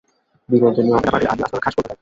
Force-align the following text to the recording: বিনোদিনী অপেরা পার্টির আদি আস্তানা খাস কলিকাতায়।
বিনোদিনী 0.49 0.89
অপেরা 0.91 1.11
পার্টির 1.13 1.31
আদি 1.31 1.41
আস্তানা 1.43 1.63
খাস 1.63 1.73
কলিকাতায়। 1.73 1.89